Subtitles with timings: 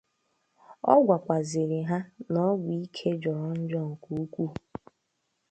[0.91, 1.97] Ọ gwakwazịrị ha
[2.31, 4.51] na ọgwụ ike jọrọ njọ nke ukwuu